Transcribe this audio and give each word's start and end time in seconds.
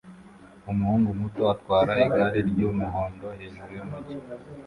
umuhungu 0.71 1.09
muto 1.19 1.41
atwara 1.53 1.91
igare 2.03 2.39
ry'umuhondo 2.49 3.25
hejuru 3.39 3.71
yumujyi 3.79 4.15